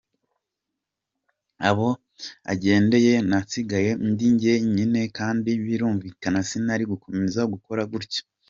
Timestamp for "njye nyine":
4.33-5.01